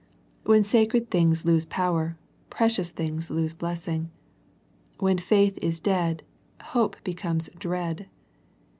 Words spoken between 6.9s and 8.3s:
be comes dread.